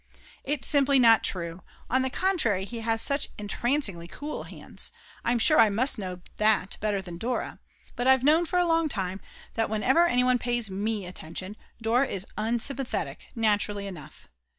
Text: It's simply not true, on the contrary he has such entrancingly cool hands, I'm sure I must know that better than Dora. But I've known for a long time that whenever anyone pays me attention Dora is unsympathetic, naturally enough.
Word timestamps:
It's 0.43 0.67
simply 0.67 0.97
not 0.97 1.23
true, 1.23 1.61
on 1.87 2.01
the 2.01 2.09
contrary 2.09 2.65
he 2.65 2.79
has 2.79 3.03
such 3.03 3.27
entrancingly 3.37 4.07
cool 4.07 4.45
hands, 4.45 4.89
I'm 5.23 5.37
sure 5.37 5.59
I 5.59 5.69
must 5.69 5.99
know 5.99 6.21
that 6.37 6.77
better 6.81 7.03
than 7.03 7.19
Dora. 7.19 7.59
But 7.95 8.07
I've 8.07 8.23
known 8.23 8.47
for 8.47 8.57
a 8.57 8.65
long 8.65 8.89
time 8.89 9.21
that 9.53 9.69
whenever 9.69 10.07
anyone 10.07 10.39
pays 10.39 10.71
me 10.71 11.05
attention 11.05 11.55
Dora 11.83 12.07
is 12.07 12.25
unsympathetic, 12.35 13.27
naturally 13.35 13.85
enough. 13.85 14.27